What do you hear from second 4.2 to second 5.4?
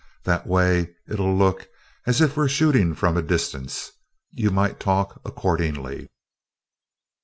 You might talk